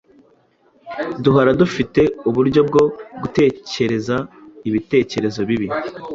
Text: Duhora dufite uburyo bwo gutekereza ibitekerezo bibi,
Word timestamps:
Duhora 1.23 1.51
dufite 1.61 2.01
uburyo 2.29 2.61
bwo 2.69 2.83
gutekereza 3.21 4.15
ibitekerezo 4.67 5.39
bibi, 5.49 5.67